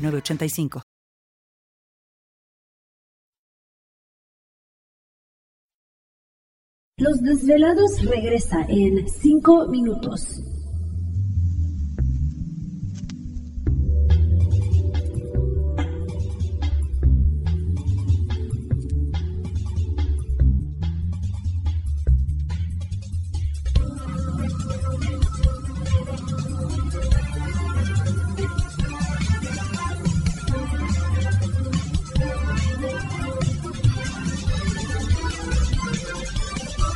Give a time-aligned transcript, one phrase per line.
[0.00, 0.82] 985.
[6.98, 10.59] Los Desvelados regresa en 5 minutos.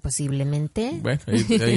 [0.00, 0.98] Posiblemente.
[1.02, 1.20] Bueno,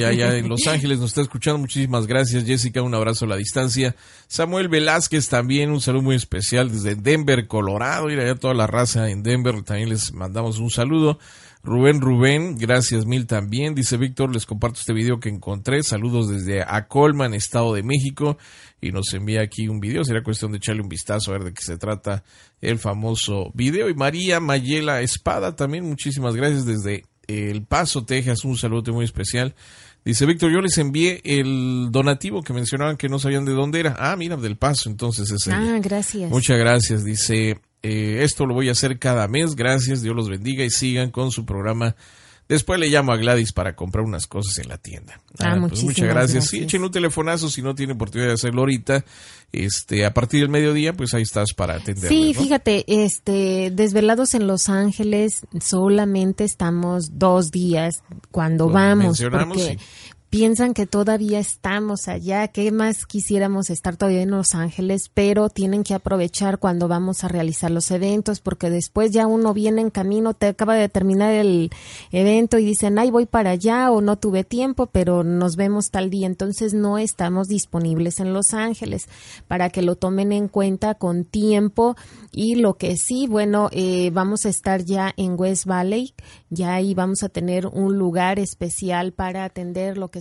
[0.08, 1.60] allá en Los Ángeles nos está escuchando.
[1.60, 2.82] Muchísimas gracias, Jessica.
[2.82, 3.96] Un abrazo a la distancia.
[4.28, 8.10] Samuel Velázquez también, un saludo muy especial desde Denver, Colorado.
[8.10, 9.64] Ir allá toda la raza en Denver.
[9.64, 11.20] También les mandamos un saludo.
[11.64, 13.76] Rubén Rubén, gracias mil también.
[13.76, 15.84] Dice Víctor, les comparto este video que encontré.
[15.84, 18.38] Saludos desde Acolman, Estado de México.
[18.82, 20.04] Y nos envía aquí un video.
[20.04, 22.24] Será cuestión de echarle un vistazo a ver de qué se trata
[22.62, 23.90] el famoso video.
[23.90, 28.44] Y María Mayela Espada también, muchísimas gracias desde El Paso, Texas.
[28.46, 29.56] Un saludo muy especial.
[30.04, 33.96] Dice Víctor, yo les envié el donativo que mencionaban que no sabían de dónde era.
[34.00, 36.30] Ah, mira, del Paso, entonces es Ah, gracias.
[36.32, 37.04] Muchas gracias.
[37.04, 39.56] Dice, eh, esto lo voy a hacer cada mes.
[39.56, 41.96] Gracias, Dios los bendiga y sigan con su programa.
[42.52, 45.22] Después le llamo a Gladys para comprar unas cosas en la tienda.
[45.40, 46.34] Ah, pues muchísimas muchas gracias.
[46.34, 46.50] gracias.
[46.50, 49.06] Sí, echen un telefonazo si no tiene oportunidad de hacerlo ahorita.
[49.54, 52.10] Este, a partir del mediodía, pues ahí estás para atender.
[52.10, 59.78] Sí, fíjate, este, desvelados en Los Ángeles, solamente estamos dos días cuando Lo vamos, porque
[59.80, 59.86] sí.
[60.32, 65.84] Piensan que todavía estamos allá, que más quisiéramos estar todavía en Los Ángeles, pero tienen
[65.84, 70.34] que aprovechar cuando vamos a realizar los eventos, porque después ya uno viene en camino,
[70.34, 71.70] te acaba de terminar el
[72.14, 76.10] evento y dicen, ay, voy para allá o no tuve tiempo, pero nos vemos tal
[76.10, 79.10] día, entonces no estamos disponibles en Los Ángeles
[79.50, 81.98] para que lo tomen en cuenta con tiempo.
[82.32, 86.14] Y lo que sí, bueno, eh, vamos a estar ya en West Valley,
[86.50, 90.21] ya ahí vamos a tener un lugar especial para atender lo que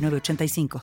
[0.00, 0.78] 906985.